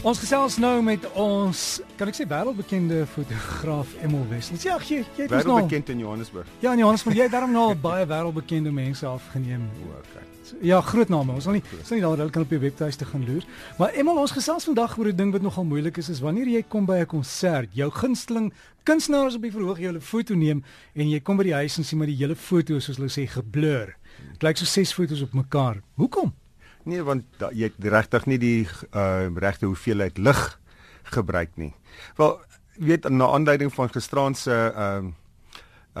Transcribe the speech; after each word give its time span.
Ons 0.00 0.16
gesels 0.16 0.54
nou 0.56 0.78
met 0.80 1.02
ons, 1.20 1.58
kan 2.00 2.08
ek 2.08 2.16
sê 2.16 2.24
wêreldbekende 2.24 3.02
fotograaf 3.12 3.90
Emil 4.00 4.22
Wessels. 4.30 4.62
Ja, 4.64 4.78
jy 4.80 5.02
jy 5.18 5.26
ons 5.26 5.44
nou. 5.44 5.58
Wêreldbekend 5.58 5.90
in 5.92 6.00
Johannesburg. 6.00 6.48
Ja, 6.64 6.72
in 6.72 6.80
Johannesburg, 6.80 7.18
jy 7.18 7.26
het 7.26 7.34
daarom 7.34 7.52
nou 7.52 7.66
al 7.68 7.76
baie 7.76 8.06
wêreldbekende 8.08 8.72
mense 8.72 9.04
afgeneem. 9.04 9.66
O, 9.84 9.98
okay. 9.98 10.24
Ja, 10.64 10.80
groot 10.80 11.12
name. 11.12 11.36
Ons 11.36 11.44
sal 11.44 11.58
nie 11.58 11.62
sal 11.82 11.98
nie 11.98 12.00
daar 12.06 12.16
hulle 12.16 12.32
kan 12.32 12.48
op 12.48 12.56
die 12.56 12.62
webtuiste 12.62 13.04
gaan 13.10 13.28
loer. 13.28 13.44
Maar 13.76 13.92
Emil, 14.00 14.22
ons 14.24 14.32
gesels 14.32 14.70
vandag 14.70 14.96
oor 14.96 15.12
'n 15.12 15.16
ding 15.20 15.36
wat 15.36 15.44
nogal 15.44 15.68
moeilik 15.68 16.00
is, 16.00 16.08
is 16.08 16.24
wanneer 16.24 16.48
jy 16.48 16.64
kom 16.64 16.86
by 16.86 17.04
'n 17.04 17.06
konsert, 17.06 17.68
jou 17.76 17.90
gunsteling 17.90 18.52
kunstenaars 18.84 19.36
op 19.36 19.42
die 19.42 19.52
verhoog 19.52 19.78
jy 19.78 19.92
hulle 19.92 20.00
foto 20.00 20.34
neem 20.34 20.64
en 20.94 21.10
jy 21.10 21.20
kom 21.20 21.36
by 21.36 21.44
die 21.44 21.58
huis 21.60 21.76
en 21.76 21.84
sien 21.84 21.98
maar 21.98 22.08
die 22.08 22.16
hele 22.16 22.34
foto 22.34 22.80
soos 22.80 22.96
hulle 22.96 23.12
sê 23.12 23.28
geblur. 23.28 23.96
Dit 24.32 24.42
lyk 24.42 24.56
so 24.56 24.64
ses 24.64 24.94
foto's 24.94 25.20
op 25.20 25.34
mekaar. 25.34 25.82
Hoekom? 25.96 26.32
Nee, 26.84 27.02
want 27.02 27.24
da, 27.38 27.50
jy 27.52 27.68
het 27.70 27.90
regtig 27.92 28.26
nie 28.26 28.38
die 28.40 28.60
uh, 28.64 29.28
regte 29.36 29.68
hoeveelheid 29.68 30.18
lig 30.18 30.40
gebruik 31.12 31.50
nie. 31.60 31.72
Wel, 32.16 32.38
weet 32.80 33.08
na 33.08 33.28
aanduiding 33.28 33.72
van 33.74 33.92
gisteraand 33.92 34.38
se 34.38 34.54
ehm 34.74 35.10
uh, 35.10 35.18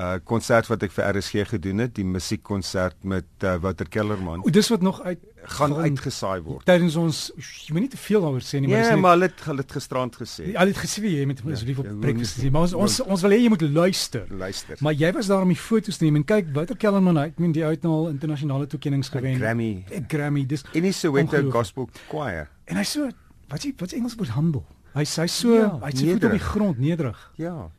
uh 0.00 0.16
konsert 0.24 0.68
wat 0.70 0.84
ek 0.86 0.94
vir 0.94 1.08
RSG 1.12 1.44
gedoen 1.50 1.84
het, 1.84 1.92
die 1.96 2.06
musiekkonsert 2.06 3.02
met 3.04 3.28
uh, 3.44 3.56
Wouter 3.60 3.88
Kellerman. 3.88 4.44
O, 4.44 4.52
dis 4.52 4.70
wat 4.72 4.84
nog 4.84 5.00
uit 5.04 5.20
gaan 5.56 5.74
uitgesaai 5.74 6.40
word. 6.44 6.64
Tydens 6.68 6.96
ons 7.00 7.20
jy 7.36 7.74
moet 7.74 7.86
nie 7.86 7.92
te 7.92 8.00
veel 8.00 8.24
daaroor 8.24 8.44
sê 8.44 8.60
nie, 8.60 8.70
maar 8.70 8.84
dis 8.84 8.92
nee, 8.92 9.02
maar 9.02 9.16
hulle 9.16 9.28
het 9.30 9.44
hulle 9.48 9.64
het 9.64 9.74
gisterand 9.76 10.18
gesê. 10.20 10.50
Al 10.54 10.72
het 10.72 10.80
gesê 10.80 11.04
jy 11.04 11.26
moet 11.28 11.42
asseblief 11.44 11.80
ja, 11.80 11.86
op 11.94 12.02
breakfast 12.04 12.40
sê, 12.40 12.50
maar 12.52 12.66
ons 12.68 12.76
ons, 12.86 12.98
ons 13.16 13.24
wil 13.26 13.36
hê 13.36 13.40
jy 13.44 13.52
moet 13.52 13.64
luister. 13.80 14.26
Luister. 14.42 14.80
Maar 14.84 14.98
jy 15.00 15.12
was 15.16 15.30
daar 15.32 15.46
om 15.46 15.52
die 15.52 15.60
foto's 15.60 16.00
te 16.00 16.06
neem 16.06 16.20
en 16.20 16.28
kyk 16.28 16.52
Wouter 16.56 16.78
Kellerman, 16.80 17.20
ek 17.24 17.40
meen 17.42 17.56
die 17.56 17.64
uit 17.64 17.86
nou 17.86 17.96
al 18.02 18.12
internasionale 18.14 18.68
toekenninge 18.70 19.10
gewen. 19.10 19.40
Grammy. 19.40 19.70
Grammy. 20.08 20.46
Dis 20.48 20.64
in 20.72 20.86
die 20.88 20.94
Soweto 20.96 21.42
Gospel 21.50 21.88
Choir. 22.08 22.48
En 22.70 22.80
hy 22.80 22.86
so 22.88 23.08
wat 23.50 23.66
jy 23.66 23.74
wat 23.80 23.96
Engels 23.96 24.16
word 24.20 24.36
humble. 24.36 24.64
Hy 24.94 25.04
sê 25.06 25.26
so 25.30 25.54
ja, 25.54 25.74
hy 25.84 25.92
sê 25.94 26.08
voet 26.12 26.30
op 26.30 26.34
die 26.34 26.46
grond 26.50 26.80
nederig. 26.82 27.18
Ja. 27.40 27.70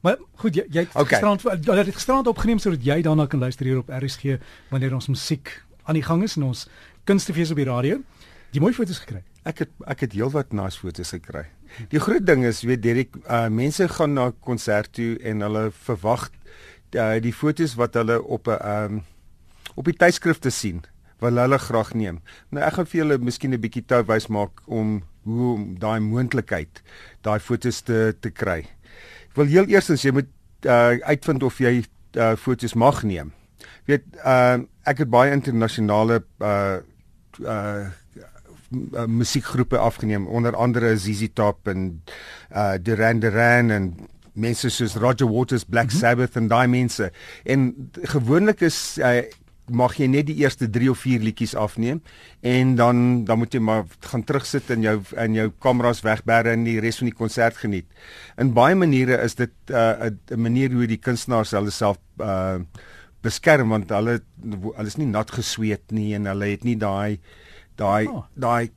Maar 0.00 0.16
goed, 0.40 0.54
jy 0.54 0.64
jy 0.72 0.84
het 0.86 0.94
okay. 0.94 1.18
gisterand 1.18 1.42
hulle 1.44 1.84
het 1.84 1.94
gisterand 1.94 2.26
opgeneem 2.26 2.58
sodat 2.58 2.84
jy 2.84 3.00
daarna 3.04 3.26
kan 3.26 3.42
luister 3.42 3.66
hier 3.66 3.82
op 3.82 3.90
RSG 3.92 4.38
wanneer 4.70 4.94
ons 4.94 5.10
musiek 5.12 5.52
aan 5.84 5.98
die 5.98 6.06
gang 6.06 6.22
is 6.22 6.36
en 6.36 6.48
ons 6.48 6.68
kunstefees 7.04 7.50
op 7.50 7.60
die 7.60 7.68
radio. 7.68 8.00
Die 8.54 8.62
mooi 8.62 8.72
foto's 8.74 9.02
gekry. 9.02 9.22
Ek 9.44 9.64
het 9.64 9.70
ek 9.86 10.06
het 10.06 10.16
heelwat 10.16 10.52
nice 10.56 10.80
foto's 10.80 11.12
gekry. 11.14 11.44
Die 11.92 12.00
groot 12.02 12.24
ding 12.26 12.44
is, 12.44 12.64
weet 12.66 12.82
Derek, 12.82 13.14
uh, 13.26 13.46
mense 13.48 13.88
gaan 13.88 14.14
na 14.14 14.26
'n 14.28 14.34
konsert 14.40 14.92
toe 14.92 15.18
en 15.22 15.40
hulle 15.40 15.70
verwag 15.70 16.30
uh, 16.94 17.20
die 17.20 17.32
foto's 17.32 17.74
wat 17.74 17.94
hulle 17.94 18.22
op 18.22 18.48
'n 18.48 18.58
um, 18.66 19.04
op 19.74 19.84
die 19.84 19.96
tydskrifte 19.96 20.50
sien 20.50 20.82
wil 21.20 21.36
hulle 21.36 21.58
graag 21.58 21.94
neem. 21.94 22.20
Nou 22.50 22.64
ek 22.64 22.72
gaan 22.72 22.86
vir 22.86 23.00
julle 23.00 23.18
miskien 23.18 23.52
'n 23.52 23.60
bietjie 23.60 23.84
tou 23.86 24.02
wys 24.04 24.26
maak 24.26 24.62
om 24.66 25.02
hoe 25.24 25.54
om 25.54 25.78
daai 25.78 26.00
moontlikheid 26.00 26.82
daai 27.22 27.38
foto's 27.38 27.82
te 27.82 28.16
te 28.20 28.30
kry. 28.30 28.66
Ek 29.30 29.36
wil 29.38 29.46
heel 29.46 29.70
eerstens 29.70 30.02
jy 30.02 30.12
moet 30.12 30.30
uh, 30.66 30.98
uitvind 31.06 31.42
of 31.46 31.58
jy 31.62 31.80
uh, 32.18 32.34
foto's 32.36 32.74
mag 32.74 33.02
neem. 33.06 33.32
Weet 33.86 34.04
uh, 34.24 34.58
ek 34.90 35.04
het 35.04 35.10
baie 35.10 35.34
internasionale 35.34 36.24
uh 36.38 36.80
Uh, 37.40 37.86
musiekgroepe 39.06 39.78
afgeneem 39.78 40.26
onder 40.26 40.56
andere 40.56 40.96
ZZ 40.98 41.28
Top 41.32 41.66
en 41.66 42.02
uh 42.52 42.74
Duran 42.82 43.18
Duran 43.18 43.70
en 43.70 43.94
mense 44.32 44.70
soos 44.70 44.94
Roger 44.94 45.26
Waters 45.32 45.64
Black 45.64 45.86
mm 45.86 45.90
-hmm. 45.90 45.98
Sabbath 45.98 46.36
en 46.36 46.48
daai 46.48 46.68
mense 46.68 47.12
en 47.44 47.90
gewoonlik 48.02 48.60
is 48.60 48.98
uh, 48.98 49.22
mag 49.72 49.96
jy 49.98 50.06
net 50.10 50.26
die 50.28 50.38
eerste 50.42 50.68
3 50.70 50.90
of 50.92 51.02
4 51.04 51.22
liedjies 51.24 51.54
afneem 51.58 52.00
en 52.40 52.74
dan 52.76 53.24
dan 53.24 53.38
moet 53.38 53.54
jy 53.54 53.60
maar 53.60 53.84
gaan 54.10 54.24
terugsit 54.24 54.70
in 54.70 54.82
jou 54.86 54.96
in 55.16 55.34
jou 55.34 55.48
kameras 55.62 56.02
wegberre 56.06 56.54
en 56.56 56.64
die 56.64 56.78
res 56.80 57.00
van 57.00 57.10
die 57.10 57.16
konsert 57.16 57.60
geniet. 57.60 57.86
In 58.38 58.54
baie 58.56 58.74
maniere 58.74 59.20
is 59.24 59.34
dit 59.34 59.52
'n 59.68 59.74
uh, 59.74 60.10
'n 60.36 60.40
manier 60.40 60.72
hoe 60.72 60.86
die 60.86 61.00
kunstenaars 61.00 61.50
hulle 61.50 61.70
self 61.70 61.98
uh 62.18 62.58
beskerm 63.22 63.68
want 63.68 63.90
hulle 63.90 64.20
hulle 64.42 64.86
is 64.86 64.96
nie 64.96 65.06
nat 65.06 65.30
gesweet 65.30 65.92
nie 65.92 66.14
en 66.14 66.26
hulle 66.26 66.46
het 66.54 66.64
nie 66.64 66.76
daai 66.76 67.20
daai 67.76 68.06
oh. 68.08 68.24
daai 68.34 68.70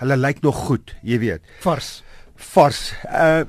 hulle 0.00 0.16
lyk 0.16 0.42
nog 0.42 0.56
goed, 0.68 0.94
jy 1.02 1.18
weet. 1.18 1.42
Vars 1.60 2.02
vars. 2.36 2.92
Uh 3.04 3.44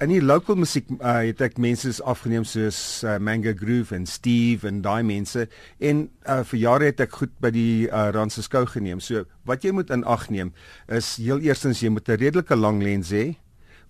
in 0.00 0.08
die 0.08 0.22
local 0.22 0.56
musiek 0.56 0.88
uh, 0.98 1.20
het 1.26 1.40
ek 1.44 1.58
mense 1.60 1.90
afgeneem 2.08 2.44
soos 2.48 3.02
uh, 3.04 3.18
Manga 3.18 3.52
Groove 3.56 3.94
en 3.94 4.06
Steve 4.06 4.68
en 4.68 4.80
daai 4.82 5.02
mense 5.06 5.46
en 5.78 6.02
uh, 6.26 6.40
vir 6.50 6.58
jare 6.58 6.90
het 6.90 7.02
ek 7.04 7.18
goed 7.20 7.32
by 7.42 7.50
die 7.54 7.88
uh, 7.88 8.10
Randse 8.14 8.42
skou 8.42 8.64
geneem. 8.66 9.00
So 9.00 9.24
wat 9.48 9.64
jy 9.64 9.74
moet 9.76 9.90
in 9.90 10.04
ag 10.04 10.28
neem 10.30 10.54
is 10.88 11.16
heel 11.20 11.42
eerstens 11.44 11.82
jy 11.82 11.92
moet 11.92 12.08
'n 12.08 12.20
redelike 12.20 12.56
lang 12.56 12.82
lens 12.82 13.12
hê 13.12 13.36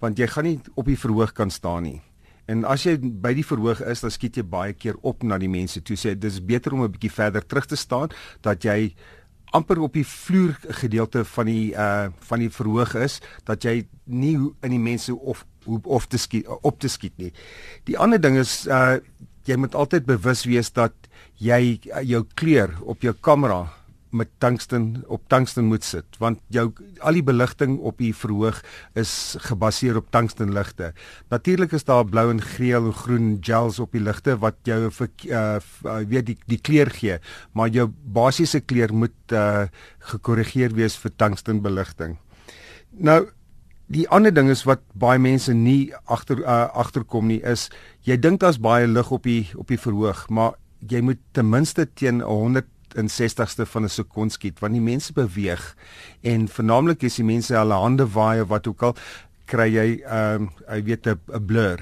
want 0.00 0.19
jy 0.19 0.26
gaan 0.26 0.44
nie 0.44 0.60
op 0.75 0.87
die 0.87 0.99
verhoog 0.99 1.32
kan 1.32 1.50
staan 1.50 1.82
nie. 1.82 2.00
En 2.50 2.64
as 2.66 2.82
jy 2.84 2.97
by 2.99 3.32
die 3.38 3.47
verhoog 3.47 3.81
is, 3.87 4.03
dan 4.03 4.10
skiet 4.10 4.37
jy 4.37 4.43
baie 4.43 4.75
keer 4.75 4.99
op 5.06 5.22
na 5.22 5.38
die 5.38 5.50
mense 5.50 5.81
toe. 5.81 5.97
Sê 5.97 6.16
dis 6.19 6.41
beter 6.43 6.75
om 6.75 6.82
'n 6.82 6.91
bietjie 6.91 7.12
verder 7.12 7.47
terug 7.47 7.66
te 7.66 7.76
staan 7.76 8.10
dat 8.43 8.64
jy 8.64 8.94
amper 9.53 9.81
op 9.85 9.95
die 9.97 10.07
vloer 10.07 10.57
gedeelte 10.81 11.25
van 11.29 11.49
die 11.51 11.73
uh 11.73 12.09
van 12.29 12.43
die 12.43 12.51
verhoog 12.51 12.95
is 13.05 13.21
dat 13.49 13.65
jy 13.65 13.83
nie 14.05 14.37
in 14.37 14.75
die 14.75 14.83
mense 14.83 15.15
of 15.15 15.45
of 15.67 16.07
te 16.11 16.19
skiet 16.19 16.49
op 16.63 16.81
te 16.81 16.89
skiet 16.89 17.19
nie. 17.19 17.33
Die 17.87 17.99
ander 17.99 18.21
ding 18.21 18.39
is 18.41 18.65
uh 18.67 18.99
jy 19.47 19.57
moet 19.59 19.75
altyd 19.75 20.07
bewus 20.07 20.45
wees 20.47 20.71
dat 20.71 20.95
jy 21.43 21.81
uh, 21.91 22.03
jou 22.07 22.23
kleur 22.39 22.77
op 22.87 23.03
jou 23.03 23.15
kamera 23.21 23.65
met 24.12 24.28
tungsten 24.39 25.03
op 25.06 25.23
tungsten 25.33 25.65
moet 25.71 25.84
sit 25.84 26.19
want 26.21 26.41
jou 26.53 26.69
al 27.00 27.17
die 27.17 27.25
beligting 27.25 27.78
op 27.81 27.99
die 28.03 28.12
verhoog 28.17 28.61
is 28.99 29.37
gebaseer 29.49 29.97
op 29.97 30.11
tungstenligte. 30.15 30.93
Natuurlik 31.33 31.73
is 31.73 31.87
daar 31.89 32.05
blou 32.05 32.28
en 32.31 32.43
geel 32.43 32.91
en 32.91 32.97
groen 32.97 33.28
gels 33.41 33.81
op 33.83 33.93
die 33.97 34.03
ligte 34.03 34.37
wat 34.43 34.59
jou 34.69 34.81
uh, 34.89 35.59
weet 36.09 36.27
die 36.27 36.39
die 36.47 36.61
kleur 36.61 36.91
gee, 36.93 37.19
maar 37.53 37.73
jou 37.73 37.89
basiese 37.89 38.61
kleur 38.61 38.93
moet 38.95 39.33
uh, 39.33 39.69
gekorrigeer 40.12 40.75
wees 40.77 40.97
vir 41.00 41.15
tungstenbeligting. 41.17 42.19
Nou 42.93 43.25
die 43.93 44.06
ander 44.09 44.33
ding 44.33 44.49
is 44.53 44.65
wat 44.69 44.84
baie 44.97 45.21
mense 45.21 45.53
nie 45.53 45.93
agter 46.06 46.41
uh, 46.44 46.69
agterkom 46.81 47.29
nie 47.29 47.43
is 47.44 47.69
jy 48.09 48.17
dink 48.17 48.41
daar's 48.41 48.61
baie 48.62 48.87
lig 48.89 49.11
op 49.12 49.27
die 49.29 49.47
op 49.59 49.69
die 49.69 49.81
verhoog, 49.81 50.29
maar 50.31 50.56
jy 50.89 51.03
moet 51.05 51.21
ten 51.37 51.50
minste 51.50 51.87
teen 51.87 52.21
100 52.21 52.67
in 52.97 53.09
60ste 53.09 53.67
van 53.67 53.85
'n 53.85 53.89
sekond 53.89 54.33
skiet 54.33 54.61
want 54.61 54.73
die 54.75 54.81
mense 54.81 55.13
beweeg 55.13 55.77
en 56.23 56.49
veralnik 56.49 57.05
as 57.05 57.17
die 57.17 57.25
mense 57.25 57.55
hulle 57.55 57.75
hande 57.75 58.07
waai 58.07 58.41
of 58.43 58.49
wat 58.49 58.67
ook 58.67 58.83
al 58.83 58.97
kry 59.47 59.69
jy 59.69 59.89
ehm 60.05 60.43
um, 60.43 60.51
jy 60.69 60.83
weet 60.83 61.07
'n 61.07 61.47
blur 61.47 61.81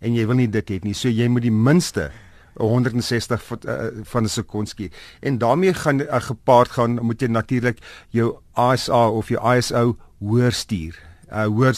en 0.00 0.14
jy 0.14 0.26
wil 0.26 0.36
nie 0.36 0.50
dit 0.50 0.70
hê 0.70 0.80
nie 0.84 0.94
so 0.94 1.08
jy 1.08 1.28
moet 1.28 1.42
die 1.42 1.50
minste 1.50 2.10
160 2.54 3.42
uh, 3.66 3.90
van 4.04 4.24
'n 4.24 4.28
sekond 4.28 4.68
skiet 4.68 4.94
en 5.20 5.38
daarmee 5.38 5.74
gaan 5.74 6.00
uh, 6.00 6.20
gepaard 6.20 6.68
gaan 6.68 6.98
moet 7.02 7.20
jy 7.20 7.28
natuurlik 7.28 7.78
jou 8.10 8.38
ISO 8.72 9.18
of 9.18 9.28
jou 9.28 9.40
ISO 9.56 9.96
hoër 10.18 10.52
stuur 10.52 10.94
uh 11.32 11.46
hoor 11.46 11.74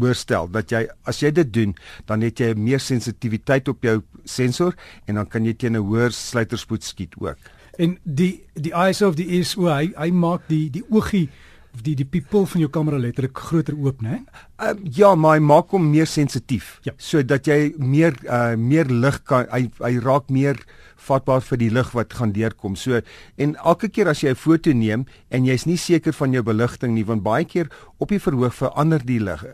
hoor 0.00 0.14
stel 0.14 0.48
dat 0.48 0.70
jy 0.70 0.86
as 1.08 1.22
jy 1.22 1.30
dit 1.34 1.52
doen 1.52 1.74
dan 2.06 2.22
het 2.22 2.40
jy 2.40 2.54
meer 2.54 2.80
sensitiwiteit 2.80 3.68
op 3.68 3.82
jou 3.82 4.00
sensor 4.24 4.76
en 5.06 5.14
dan 5.20 5.26
kan 5.26 5.44
jy 5.44 5.54
teen 5.54 5.76
'n 5.76 5.82
hoër 5.82 6.12
sluiterspoed 6.12 6.84
skiet 6.84 7.14
ook. 7.18 7.38
En 7.80 7.96
die 8.04 8.42
die 8.60 8.74
ISO 8.76 9.08
of 9.08 9.16
die 9.16 9.28
ISO 9.40 9.70
hy 9.70 9.92
hy 9.96 10.10
maak 10.12 10.44
die 10.50 10.66
die 10.72 10.84
oogie 10.92 11.28
of 11.70 11.84
die 11.86 11.94
die 11.94 12.06
pupil 12.08 12.44
van 12.50 12.64
jou 12.64 12.68
kamera 12.72 12.98
letterlik 12.98 13.38
groter 13.38 13.76
oop, 13.78 14.02
né? 14.02 14.20
Uh, 14.58 14.74
ja, 14.84 15.14
maar 15.14 15.38
hy 15.38 15.44
maak 15.46 15.70
hom 15.72 15.86
meer 15.92 16.08
sensitief. 16.10 16.78
Ja. 16.84 16.92
Sodat 16.98 17.48
jy 17.48 17.72
meer 17.78 18.16
uh 18.26 18.56
meer 18.58 18.90
lig 18.90 19.20
kan 19.28 19.48
hy 19.54 19.68
hy 19.78 19.94
raak 20.04 20.28
meer 20.34 20.60
vatbaar 21.00 21.40
vir 21.46 21.62
die 21.62 21.70
lig 21.72 21.94
wat 21.96 22.18
gaan 22.18 22.34
deurkom. 22.36 22.76
So 22.76 23.00
en 23.40 23.56
elke 23.64 23.88
keer 23.88 24.10
as 24.12 24.24
jy 24.24 24.34
'n 24.34 24.42
foto 24.42 24.72
neem 24.72 25.06
en 25.30 25.46
jy's 25.46 25.66
nie 25.66 25.78
seker 25.78 26.12
van 26.12 26.32
jou 26.32 26.42
beligting 26.42 26.94
nie, 26.94 27.04
want 27.04 27.22
baie 27.22 27.44
keer 27.44 27.70
op 27.98 28.08
die 28.08 28.20
verhoog 28.20 28.54
verander 28.54 29.00
die 29.00 29.20
lig 29.20 29.44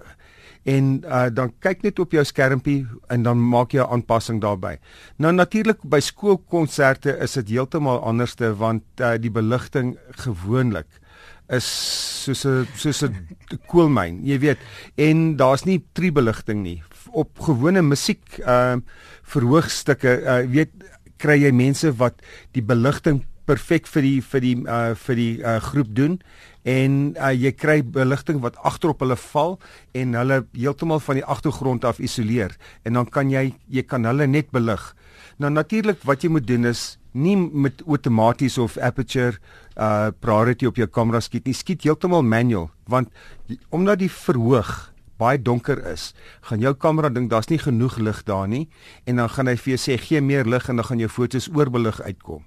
en 0.67 0.87
uh, 1.07 1.27
dan 1.31 1.53
kyk 1.63 1.85
net 1.87 2.01
op 2.03 2.15
jou 2.15 2.25
skermpie 2.27 2.81
en 3.15 3.23
dan 3.23 3.39
maak 3.39 3.75
jy 3.75 3.83
'n 3.85 3.93
aanpassing 3.99 4.41
daarbey. 4.43 4.79
Nou 5.19 5.33
natuurlik 5.33 5.79
by 5.83 6.01
skoolkonserte 6.01 7.17
is 7.23 7.39
dit 7.39 7.55
heeltemal 7.55 8.03
anderste 8.03 8.55
want 8.57 8.83
uh, 9.01 9.15
die 9.19 9.31
beligting 9.31 9.97
gewoonlik 10.27 10.89
is 11.49 11.67
soos 12.25 12.45
'n 12.45 12.67
soos 12.75 13.03
'n 13.03 13.15
koelmyn, 13.71 14.25
jy 14.25 14.39
weet, 14.39 14.59
en 14.97 15.37
daar's 15.37 15.65
nie 15.65 15.85
tribeligting 15.93 16.63
nie. 16.63 16.83
Op 17.13 17.39
gewone 17.39 17.83
musiek 17.83 18.39
uh 18.43 18.77
verhoogstukke, 19.23 20.23
uh 20.23 20.51
weet 20.51 20.71
kry 21.19 21.39
jy 21.43 21.53
mense 21.53 21.91
wat 21.97 22.21
die 22.53 22.63
beligting 22.63 23.25
perfek 23.47 23.87
vir 23.91 24.07
die 24.07 24.19
vir 24.21 24.45
die 24.45 24.57
uh 24.67 24.95
vir 25.07 25.19
die 25.19 25.33
uh 25.41 25.57
groep 25.63 25.95
doen 25.97 26.19
en 26.67 27.15
uh, 27.15 27.31
jy 27.31 27.53
kry 27.55 27.79
beligting 27.83 28.41
wat 28.43 28.59
agterop 28.67 29.05
hulle 29.05 29.17
val 29.29 29.55
en 29.95 30.17
hulle 30.19 30.41
heeltemal 30.57 31.01
van 31.05 31.21
die 31.21 31.27
agtergrond 31.37 31.87
af 31.87 32.01
isoleer 32.03 32.57
en 32.85 32.99
dan 32.99 33.07
kan 33.07 33.31
jy 33.31 33.53
jy 33.71 33.87
kan 33.87 34.07
hulle 34.09 34.27
net 34.27 34.51
belig. 34.55 34.83
Nou 35.39 35.53
natuurlik 35.53 36.03
wat 36.09 36.25
jy 36.25 36.33
moet 36.35 36.47
doen 36.49 36.67
is 36.67 36.97
nie 37.17 37.37
met 37.37 37.81
outomaties 37.87 38.59
of 38.59 38.77
aperture 38.83 39.39
uh 39.79 40.11
priority 40.21 40.67
op 40.67 40.77
jou 40.77 40.89
kamera 40.91 41.23
skiet 41.23 41.47
nie. 41.47 41.55
Skiet 41.55 41.87
heeltemal 41.87 42.27
manual 42.27 42.71
want 42.91 43.15
omdat 43.71 44.03
die 44.03 44.13
verhoog 44.13 44.93
baie 45.17 45.39
donker 45.41 45.81
is, 45.89 46.11
gaan 46.45 46.61
jou 46.61 46.75
kamera 46.77 47.09
dink 47.09 47.31
daar's 47.33 47.49
nie 47.49 47.61
genoeg 47.63 47.97
lig 48.03 48.21
daar 48.29 48.49
nie 48.49 48.67
en 49.07 49.23
dan 49.23 49.33
gaan 49.33 49.49
hy 49.49 49.57
vir 49.57 49.77
jou 49.77 49.81
sê 49.87 49.97
gee 50.03 50.21
meer 50.21 50.45
lig 50.45 50.69
en 50.69 50.83
dan 50.83 50.91
gaan 50.91 51.01
jou 51.01 51.09
fotos 51.13 51.49
oorbelig 51.55 52.03
uitkom. 52.03 52.45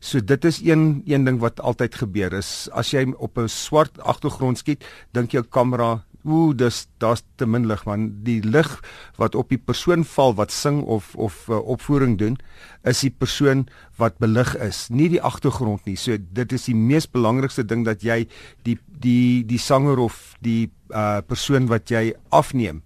So 0.00 0.20
dit 0.20 0.44
is 0.44 0.60
een 0.62 1.02
een 1.06 1.24
ding 1.24 1.40
wat 1.42 1.60
altyd 1.60 1.94
gebeur 1.94 2.32
is 2.32 2.68
as 2.72 2.92
jy 2.92 3.12
op 3.16 3.38
'n 3.38 3.48
swart 3.48 4.00
agtergrond 4.00 4.58
skiet, 4.58 4.84
dink 5.12 5.32
jou 5.32 5.42
kamera 5.42 6.04
ooh 6.24 6.54
dis 6.56 6.86
daar's 6.98 7.22
te 7.36 7.46
min 7.46 7.66
lig 7.66 7.84
man. 7.86 8.08
Die 8.24 8.40
lig 8.42 8.68
wat 9.16 9.34
op 9.34 9.48
die 9.48 9.58
persoon 9.58 10.04
val 10.04 10.34
wat 10.34 10.52
sing 10.52 10.82
of 10.82 11.14
of 11.16 11.46
uh, 11.48 11.58
opvoering 11.58 12.18
doen 12.18 12.38
is 12.82 13.00
die 13.00 13.10
persoon 13.10 13.66
wat 13.98 14.18
belig 14.18 14.54
is 14.56 14.88
nie 14.90 15.08
die 15.08 15.22
agtergrond 15.22 15.84
nie. 15.86 15.96
So 15.96 16.16
dit 16.18 16.52
is 16.52 16.68
die 16.70 16.76
mees 16.76 17.06
belangrikste 17.06 17.64
ding 17.64 17.84
dat 17.84 18.02
jy 18.02 18.26
die 18.64 18.78
die 18.88 19.44
die 19.46 19.58
sanger 19.58 19.98
of 19.98 20.36
die 20.40 20.70
uh, 20.90 21.20
persoon 21.26 21.68
wat 21.68 21.90
jy 21.90 22.12
afneem 22.30 22.82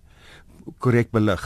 korrek 0.78 1.10
belig. 1.10 1.42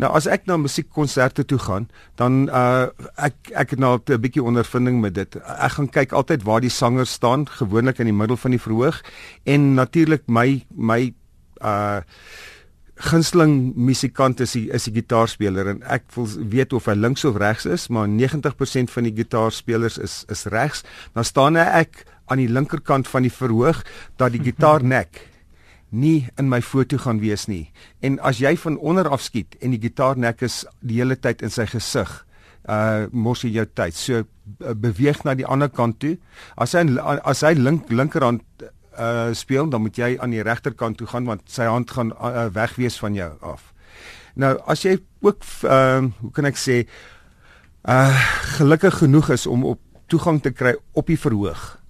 Nou 0.00 0.10
as 0.16 0.26
ek 0.26 0.46
na 0.46 0.56
musiekkonserte 0.60 1.44
toe 1.48 1.58
gaan 1.58 1.88
dan 2.20 2.46
uh, 2.48 2.88
ek 3.16 3.52
ek 3.54 3.76
het 3.76 3.82
nou 3.82 3.98
'n 3.98 4.20
bietjie 4.20 4.44
ondervinding 4.44 5.00
met 5.00 5.14
dit. 5.14 5.36
Ek 5.36 5.72
gaan 5.78 5.88
kyk 5.88 6.12
altyd 6.12 6.42
waar 6.42 6.60
die 6.60 6.70
sanger 6.70 7.06
staan 7.06 7.46
gewoonlik 7.48 7.98
in 7.98 8.06
die 8.06 8.18
middel 8.20 8.36
van 8.36 8.50
die 8.50 8.62
verhoog 8.62 9.02
en 9.44 9.74
natuurlik 9.74 10.22
my 10.26 10.64
my 10.70 11.14
uh 11.60 12.00
gunsteling 13.02 13.72
musikant 13.74 14.40
is 14.40 14.52
die, 14.52 14.68
is 14.70 14.84
die 14.86 14.94
gitaarspeler 14.94 15.66
en 15.72 15.82
ek 15.90 16.04
wil 16.14 16.28
weet 16.52 16.72
of 16.76 16.86
hy 16.86 16.94
links 16.94 17.24
of 17.24 17.38
regs 17.40 17.66
is 17.66 17.88
maar 17.88 18.06
90% 18.06 18.92
van 18.92 19.08
die 19.08 19.14
gitaarspelers 19.16 19.98
is 19.98 20.24
is 20.30 20.46
regs. 20.46 20.84
Dan 21.14 21.24
staan 21.24 21.56
ek 21.56 22.04
aan 22.30 22.38
die 22.38 22.50
linkerkant 22.50 23.08
van 23.08 23.26
die 23.26 23.32
verhoog 23.32 23.82
dat 24.16 24.32
die 24.32 24.42
gitaarnek 24.42 25.18
nie 25.92 26.26
in 26.40 26.48
my 26.48 26.60
foto 26.64 26.98
gaan 26.98 27.20
wees 27.20 27.46
nie 27.48 27.70
en 28.00 28.18
as 28.20 28.40
jy 28.42 28.56
van 28.64 28.78
onder 28.78 29.08
af 29.08 29.22
skiet 29.22 29.56
en 29.60 29.76
die 29.76 29.80
gitaarnek 29.80 30.42
is 30.42 30.62
die 30.80 31.00
hele 31.00 31.16
tyd 31.16 31.42
in 31.42 31.52
sy 31.52 31.68
gesig 31.70 32.12
uh 32.68 33.08
mos 33.12 33.42
jy 33.44 33.56
jou 33.56 33.66
tyd 33.74 33.96
so 33.98 34.22
beweeg 34.58 35.24
na 35.24 35.34
die 35.34 35.46
ander 35.46 35.68
kant 35.68 35.98
toe 36.00 36.16
as 36.56 36.74
hy 36.78 36.86
as 37.00 37.42
hy 37.42 37.54
link 37.58 37.90
linkerhand 37.90 38.42
uh 38.98 39.32
speel, 39.32 39.68
dan 39.68 39.80
moet 39.80 39.96
jy 39.96 40.16
aan 40.20 40.30
die 40.34 40.42
regterkant 40.42 40.98
toe 40.98 41.06
gaan 41.06 41.24
want 41.28 41.42
sy 41.50 41.64
hand 41.68 41.90
gaan 41.90 42.12
uh, 42.12 42.46
wegwees 42.52 42.98
van 43.00 43.14
jou 43.14 43.30
af. 43.40 43.72
Nou 44.34 44.56
as 44.66 44.84
jy 44.84 44.98
ook 45.20 45.44
ehm 45.62 46.04
uh, 46.04 46.10
hoe 46.20 46.30
kan 46.32 46.48
ek 46.48 46.60
sê 46.60 46.84
uh 47.88 48.22
gelukkig 48.58 48.98
genoeg 48.98 49.30
is 49.30 49.46
om 49.46 49.64
op 49.64 49.80
toegang 50.06 50.42
te 50.42 50.52
kry 50.52 50.76
op 50.92 51.06
die 51.06 51.18
verhoog. 51.18 51.81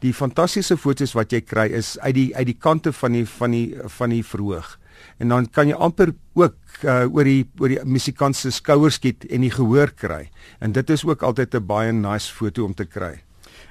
Die 0.00 0.12
fantastiese 0.16 0.76
fotos 0.80 1.12
wat 1.14 1.32
jy 1.32 1.42
kry 1.44 1.66
is 1.76 1.98
uit 2.00 2.14
die 2.16 2.28
uit 2.36 2.46
die 2.46 2.56
kante 2.58 2.92
van 2.92 3.12
die 3.12 3.26
van 3.28 3.50
die 3.56 3.66
van 3.98 4.14
die 4.14 4.22
verhoog. 4.24 4.78
En 5.20 5.28
dan 5.32 5.48
kan 5.48 5.68
jy 5.68 5.76
amper 5.76 6.14
ook 6.36 6.56
uh, 6.84 7.04
oor 7.08 7.24
die 7.24 7.44
oor 7.60 7.68
die 7.68 7.80
musikant 7.84 8.36
se 8.36 8.52
skouers 8.52 8.96
skiet 9.00 9.26
en 9.28 9.44
die 9.44 9.52
gehoor 9.52 9.92
kry. 9.92 10.30
En 10.60 10.72
dit 10.72 10.90
is 10.90 11.04
ook 11.04 11.22
altyd 11.22 11.54
'n 11.54 11.66
baie 11.66 11.92
nice 11.92 12.32
foto 12.32 12.64
om 12.64 12.74
te 12.74 12.84
kry. 12.84 13.20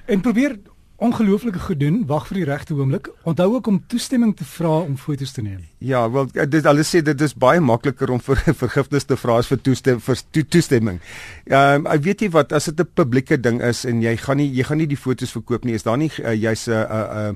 En 0.05 0.21
probeer 0.21 0.59
ongelooflike 0.99 1.59
gedoen, 1.63 2.01
wag 2.07 2.27
vir 2.27 2.41
die 2.41 2.45
regte 2.49 2.75
oomblik. 2.75 3.09
Onthou 3.23 3.47
ook 3.55 3.67
om 3.67 3.79
toestemming 3.87 4.35
te 4.37 4.45
vra 4.45 4.79
om 4.83 4.97
foto's 4.97 5.31
te 5.31 5.41
neem. 5.41 5.61
Ja, 5.77 6.03
wel 6.11 6.27
dit 6.51 6.65
alles 6.65 6.91
sê 6.91 7.01
dit 7.05 7.21
is 7.21 7.35
baie 7.39 7.61
makliker 7.63 8.11
om 8.11 8.19
vir 8.23 8.41
vergifnis 8.63 9.07
te 9.07 9.17
vra 9.19 9.37
as 9.39 9.47
vir 9.47 9.61
toestemming 9.63 10.03
vir 10.03 10.19
to, 10.31 10.43
toestemming. 10.57 10.99
Ehm 11.47 11.85
um, 11.85 11.87
ek 11.93 12.03
weet 12.07 12.25
nie 12.25 12.31
wat 12.35 12.53
as 12.53 12.67
dit 12.71 12.79
'n 12.79 12.91
publieke 12.93 13.39
ding 13.39 13.61
is 13.63 13.85
en 13.85 14.01
jy 14.01 14.15
gaan 14.17 14.37
nie 14.37 14.49
jy 14.51 14.63
gaan 14.63 14.77
nie 14.83 14.91
die 14.91 14.99
foto's 14.99 15.31
verkoop 15.31 15.65
nie. 15.65 15.75
Is 15.79 15.87
daar 15.87 15.97
nie 15.97 16.11
uh, 16.19 16.35
jy's 16.35 16.67
'n 16.67 16.71
uh, 16.71 17.29
'n 17.29 17.35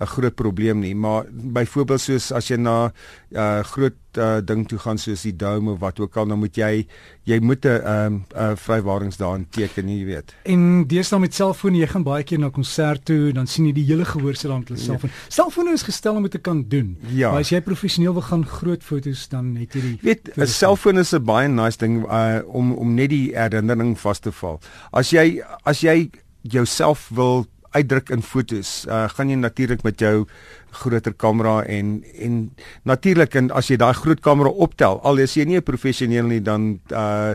'n 0.00 0.06
groot 0.06 0.34
probleem 0.34 0.78
nie, 0.78 0.94
maar 0.94 1.24
byvoorbeeld 1.30 2.00
soos 2.00 2.32
as 2.32 2.48
jy 2.48 2.56
na 2.56 2.86
'n 2.86 2.92
uh, 3.36 3.60
groot 3.62 3.94
uh, 4.18 4.38
ding 4.44 4.68
toe 4.68 4.78
gaan 4.78 4.98
soos 4.98 5.22
die 5.22 5.36
dome 5.36 5.70
of 5.70 5.78
wat 5.78 6.00
ook 6.00 6.16
al, 6.16 6.26
dan 6.26 6.38
moet 6.38 6.56
jy 6.56 6.86
jy 7.22 7.38
moet 7.40 7.64
'n 7.64 7.86
um, 7.86 8.24
uh, 8.36 8.52
vrywaringsdaan 8.54 9.46
teken, 9.50 9.88
jy 9.88 10.04
weet. 10.04 10.34
En 10.42 10.86
deesdae 10.86 11.18
met 11.18 11.34
selfone, 11.34 11.78
jy 11.78 11.86
gaan 11.86 12.02
baie 12.02 12.24
keer 12.24 12.38
na 12.38 12.50
konsert 12.50 13.04
toe, 13.04 13.32
dan 13.32 13.46
sien 13.46 13.66
jy 13.66 13.72
die 13.72 13.84
hele 13.84 14.04
gehoor 14.04 14.34
sit 14.34 14.50
daar 14.50 14.58
met 14.58 14.68
hulle 14.68 14.80
selfoon. 14.80 15.10
Ja. 15.10 15.16
Selfone 15.28 15.72
is 15.72 15.82
gestel 15.82 16.14
om 16.14 16.22
dit 16.22 16.30
te 16.30 16.38
kan 16.38 16.64
doen. 16.68 16.98
Ja. 17.08 17.30
Maar 17.30 17.40
as 17.40 17.50
jy 17.50 17.60
professioneel 17.60 18.12
wil 18.12 18.22
gaan 18.22 18.46
groot 18.46 18.82
fotos, 18.82 19.28
dan 19.28 19.56
het 19.56 19.74
jy 19.74 19.80
die 19.80 19.98
weet 20.02 20.36
'n 20.36 20.46
selfoon 20.46 20.98
is 20.98 21.14
'n 21.14 21.24
baie 21.24 21.48
nice 21.48 21.78
ding 21.78 22.04
uh, 22.10 22.40
om 22.46 22.72
om 22.72 22.94
net 22.94 23.10
die 23.10 23.32
herinnering 23.34 23.98
vas 23.98 24.18
te 24.18 24.32
val. 24.32 24.60
As 24.90 25.10
jy 25.10 25.42
as 25.62 25.80
jy 25.80 26.10
jouself 26.42 27.08
wil 27.14 27.46
uitdruk 27.74 28.10
in 28.14 28.22
fotos. 28.22 28.84
Uh 28.88 29.08
gaan 29.14 29.30
jy 29.30 29.36
natuurlik 29.40 29.82
met 29.82 30.00
jou 30.00 30.26
groter 30.74 31.14
kamera 31.14 31.62
en 31.64 32.04
en 32.18 32.38
natuurlik 32.82 33.34
en 33.34 33.50
as 33.50 33.68
jy 33.70 33.76
daai 33.76 33.94
groot 33.94 34.20
kamera 34.20 34.50
optel, 34.50 35.00
al 35.02 35.22
is 35.22 35.34
jy 35.34 35.44
nie 35.44 35.58
'n 35.58 35.62
professioneel 35.62 36.26
nie 36.26 36.40
dan 36.42 36.80
uh 36.90 37.34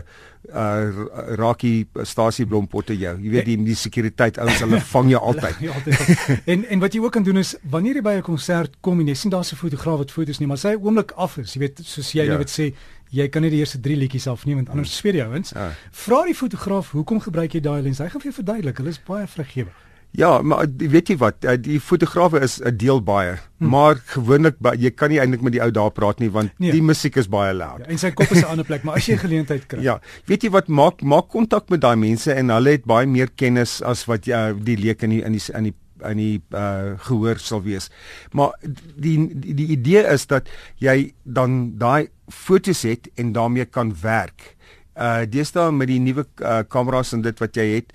uh 0.54 1.36
Rocky 1.36 1.86
Stasie 2.02 2.46
Blompotte 2.46 2.96
jou. 2.96 3.16
Jy 3.20 3.30
weet 3.30 3.44
die 3.44 3.56
die 3.64 3.76
sekuriteit 3.76 4.38
ouens 4.38 4.60
hulle 4.60 4.80
vang 4.94 5.10
jou 5.10 5.20
altyd. 5.20 5.56
ja, 5.60 5.72
altyd. 5.72 6.46
en 6.46 6.64
en 6.64 6.80
wat 6.80 6.94
jy 6.94 7.00
ook 7.00 7.12
kan 7.12 7.22
doen 7.22 7.36
is 7.36 7.56
wanneer 7.70 7.94
jy 7.94 8.02
by 8.02 8.16
'n 8.18 8.22
konsert 8.22 8.80
kom 8.80 9.00
en 9.00 9.08
jy 9.08 9.14
sien 9.14 9.30
daar's 9.30 9.52
'n 9.52 9.56
fotograaf 9.56 9.98
wat 9.98 10.10
foto's 10.10 10.38
neem, 10.38 10.48
maar 10.48 10.58
sy 10.58 10.74
oomblik 10.74 11.12
af 11.16 11.38
is, 11.38 11.54
jy 11.54 11.60
weet 11.60 11.80
soos 11.84 12.12
jy 12.12 12.24
ja. 12.24 12.38
net 12.38 12.50
sê 12.50 12.72
jy 13.10 13.28
kan 13.28 13.42
nie 13.42 13.50
die 13.50 13.58
eerste 13.58 13.80
3 13.80 13.96
liedjies 13.96 14.26
afneem 14.26 14.56
want 14.56 14.70
anders 14.70 14.96
sweer 14.96 15.14
jy 15.14 15.26
ouens. 15.26 15.50
Ja. 15.50 15.70
Vra 15.90 16.24
die 16.24 16.34
fotograaf 16.34 16.90
hoekom 16.90 17.20
gebruik 17.20 17.54
jy 17.54 17.60
daai 17.60 17.82
lens? 17.82 17.98
Hy 17.98 18.08
gaan 18.08 18.22
vir 18.22 18.30
jou 18.30 18.38
verduidelik. 18.42 18.76
Hulle 18.78 18.90
is 18.94 19.00
baie 19.06 19.26
vrygewig. 19.26 19.89
Ja, 20.10 20.40
maar 20.42 20.66
weet 20.76 21.12
jy 21.12 21.16
wat, 21.20 21.44
eh, 21.46 21.54
die 21.54 21.78
fotograwe 21.80 22.40
is 22.42 22.58
'n 22.58 22.76
deel 22.76 23.02
baie, 23.02 23.38
hm. 23.58 23.68
maar 23.68 24.00
gewoonlik 24.06 24.56
jy 24.78 24.90
kan 24.90 25.08
nie 25.08 25.20
eintlik 25.20 25.42
met 25.42 25.52
die 25.52 25.62
ou 25.62 25.70
daar 25.70 25.90
praat 25.90 26.18
nie 26.18 26.30
want 26.30 26.50
nee. 26.58 26.72
die 26.72 26.82
musiek 26.82 27.16
is 27.16 27.28
baie 27.28 27.54
luid. 27.54 27.78
Ja, 27.78 27.86
en 27.86 27.98
sy 27.98 28.10
kop 28.10 28.30
is 28.30 28.42
'n 28.42 28.50
ander 28.50 28.64
plek, 28.64 28.82
maar 28.82 28.96
as 28.96 29.06
jy 29.06 29.16
geleentheid 29.16 29.66
kry. 29.66 29.82
Ja, 29.82 30.00
weet 30.26 30.42
jy 30.42 30.50
wat 30.50 30.68
maak 30.68 31.02
maak 31.02 31.28
kontak 31.28 31.68
met 31.68 31.80
daai 31.80 31.96
mense 31.96 32.32
en 32.32 32.50
hulle 32.50 32.70
het 32.70 32.84
baie 32.84 33.06
meer 33.06 33.30
kennis 33.30 33.82
as 33.82 34.04
wat 34.06 34.26
jy 34.26 34.54
die 34.58 34.76
leek 34.76 35.02
in 35.02 35.10
die 35.10 35.22
in 35.22 35.32
die 35.32 35.42
in 35.54 35.62
die 35.62 35.74
in 36.08 36.16
die 36.16 36.42
uh 36.54 36.98
gehoor 36.98 37.38
sal 37.38 37.62
wees. 37.62 37.90
Maar 38.32 38.56
die 38.96 39.30
die, 39.34 39.54
die 39.54 39.66
idee 39.76 40.02
is 40.12 40.26
dat 40.26 40.48
jy 40.78 41.12
dan 41.22 41.78
daai 41.78 42.08
fotos 42.28 42.82
het 42.82 43.08
en 43.14 43.32
daarmee 43.32 43.64
kan 43.64 43.94
werk 44.02 44.56
uh 45.00 45.24
deesdae 45.24 45.72
met 45.72 45.88
die 45.88 45.98
nuwe 46.00 46.26
uh, 46.42 46.60
kameras 46.68 47.14
en 47.16 47.22
dit 47.24 47.38
wat 47.40 47.56
jy 47.56 47.66
het 47.78 47.92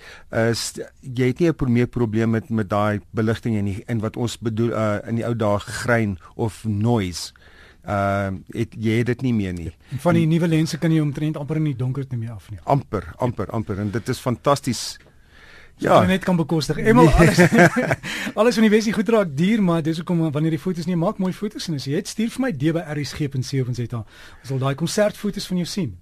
is 0.50 0.72
jy 1.00 1.30
het 1.30 1.40
nie 1.40 1.50
'n 1.50 1.72
meer 1.72 1.86
probleem 1.86 2.30
met 2.30 2.50
met 2.50 2.68
daai 2.68 3.00
beligting 3.10 3.56
en 3.56 3.82
en 3.86 3.98
wat 4.00 4.16
ons 4.16 4.38
bedoel 4.38 4.72
uh 4.72 4.98
in 5.08 5.16
die 5.16 5.26
ou 5.26 5.34
dae 5.34 5.58
grein 5.58 6.18
of 6.34 6.64
noise 6.64 7.32
uh 7.86 8.30
het, 8.54 8.74
jy 8.74 8.98
het 8.98 9.06
dit 9.06 9.22
nie 9.22 9.34
meer 9.34 9.52
nie. 9.52 9.72
Van 10.02 10.14
die 10.14 10.26
nuwe 10.26 10.48
lense 10.48 10.78
kan 10.78 10.92
jy 10.92 11.00
omtrent 11.00 11.36
amper 11.36 11.56
in 11.56 11.64
die 11.64 11.76
donker 11.76 12.06
te 12.06 12.16
mee 12.16 12.30
afneem. 12.30 12.60
Amper, 12.64 13.12
amper, 13.18 13.50
amper 13.50 13.78
en 13.78 13.90
dit 13.90 14.08
is 14.08 14.18
fantasties. 14.18 14.98
Ja, 15.78 16.00
jy 16.00 16.08
net 16.08 16.24
kan 16.24 16.36
bekostig. 16.36 16.78
Emal 16.80 17.10
alles. 17.12 17.38
alles 18.38 18.56
van 18.56 18.64
die 18.64 18.72
wesie 18.72 18.94
goed 18.96 19.08
raak 19.12 19.36
duur, 19.36 19.62
maar 19.62 19.82
dis 19.84 20.00
hoekom 20.00 20.24
wanneer 20.32 20.56
jy 20.56 20.58
foto's 20.62 20.88
neem, 20.88 21.02
maak 21.04 21.20
mooi 21.20 21.34
foto's 21.36 21.68
en 21.68 21.76
as 21.76 21.84
jy 21.84 22.00
het 22.00 22.08
stuur 22.08 22.32
vir 22.32 22.44
my 22.46 22.52
dbrsg.co.za. 22.56 24.00
Ons 24.00 24.48
sal 24.48 24.62
daai 24.62 24.74
konsertfoto's 24.74 25.46
van 25.46 25.60
jou 25.60 25.68
sien. 25.68 25.92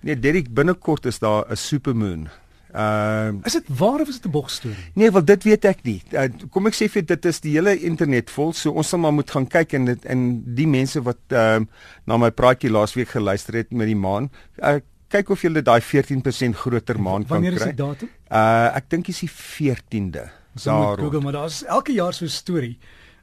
Nee, 0.00 0.18
Derek 0.18 0.54
binnekort 0.54 1.06
is 1.06 1.18
daar 1.18 1.44
'n 1.50 1.56
supermoon. 1.56 2.28
Ehm 2.72 3.36
uh, 3.36 3.44
Is 3.44 3.52
dit 3.52 3.64
waar 3.78 4.00
of 4.00 4.08
is 4.08 4.20
dit 4.20 4.26
'n 4.26 4.30
bogstorie? 4.30 4.90
Nee, 4.94 5.10
wel 5.10 5.24
dit 5.24 5.42
weet 5.42 5.64
ek 5.64 5.82
nie. 5.82 6.02
Uh, 6.12 6.28
kom 6.50 6.66
ek 6.66 6.74
sê 6.74 6.88
vir 6.88 7.04
dit 7.04 7.24
is 7.24 7.40
die 7.40 7.52
hele 7.52 7.78
internet 7.78 8.30
vol, 8.30 8.52
so 8.52 8.70
ons 8.70 8.88
sal 8.88 8.98
maar 8.98 9.12
moet 9.12 9.30
gaan 9.30 9.46
kyk 9.46 9.72
en 9.72 9.84
dit 9.84 10.04
en 10.04 10.44
die 10.54 10.66
mense 10.66 11.02
wat 11.02 11.18
ehm 11.28 11.62
uh, 11.62 11.66
na 12.04 12.16
my 12.16 12.30
praatjie 12.30 12.70
laasweek 12.70 13.08
geluister 13.08 13.54
het 13.54 13.72
met 13.72 13.86
die 13.86 13.96
maan, 13.96 14.30
uh, 14.60 14.80
kyk 15.08 15.30
of 15.30 15.42
jy 15.42 15.62
daai 15.62 15.80
14% 15.80 16.56
groter 16.56 17.00
maan 17.00 17.24
kan 17.24 17.26
kry. 17.26 17.34
Wanneer 17.34 17.52
is 17.52 17.64
die 17.64 17.74
datum? 17.74 18.08
Uh 18.30 18.76
ek 18.76 18.90
dink 18.90 19.08
is 19.08 19.20
die 19.24 19.30
14de. 19.30 20.28
Daar. 20.64 20.98
Google, 20.98 21.20
maar 21.20 21.32
daar's 21.32 21.64
elke 21.64 21.92
jaar 21.92 22.12
so 22.12 22.24
'n 22.24 22.28
storie. 22.28 22.78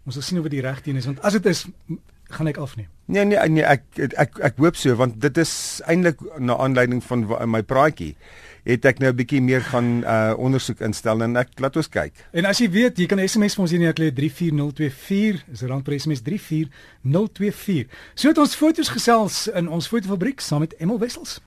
Ons 0.06 0.16
sal 0.16 0.24
sien 0.24 0.38
of 0.38 0.44
dit 0.44 0.52
die 0.52 0.62
regte 0.62 0.90
een 0.90 0.96
is 0.96 1.06
want 1.06 1.22
as 1.22 1.34
dit 1.34 1.46
is 1.46 1.66
gaan 2.30 2.48
ek 2.48 2.58
afneem. 2.58 2.88
Nee 3.06 3.26
nee 3.26 3.50
nee 3.50 3.64
ek 3.64 3.84
ek 4.02 4.14
ek, 4.18 4.40
ek 4.50 4.58
hoop 4.58 4.76
so 4.76 4.96
want 4.96 5.22
dit 5.22 5.38
is 5.38 5.82
eintlik 5.86 6.22
na 6.40 6.58
aanleiding 6.58 7.04
van 7.04 7.28
my 7.50 7.62
praatjie 7.62 8.16
het 8.66 8.86
ek 8.86 9.00
nou 9.00 9.12
'n 9.12 9.16
bietjie 9.16 9.42
meer 9.42 9.62
gaan 9.62 10.04
uh 10.04 10.34
ondersoek 10.38 10.82
instel 10.82 11.22
en 11.22 11.38
ek 11.38 11.60
laat 11.60 11.76
ons 11.76 11.90
kyk. 11.90 12.14
En 12.34 12.46
as 12.46 12.58
jy 12.58 12.70
weet, 12.70 12.98
jy 12.98 13.06
kan 13.06 13.20
SMS 13.22 13.56
vir 13.56 13.62
ons 13.62 13.72
hier 13.72 13.80
net 13.80 14.00
34024 14.16 15.46
is 15.52 15.62
rand 15.62 15.84
per 15.84 16.00
SMS 16.00 16.22
34024. 16.22 17.86
So 18.16 18.28
het 18.28 18.38
ons 18.38 18.56
foto's 18.56 18.90
gesels 18.90 19.48
in 19.48 19.70
ons 19.70 19.88
fotofabriek 19.88 20.42
saam 20.42 20.60
met 20.60 20.74
Emel 20.80 21.00
Wessels. 21.00 21.42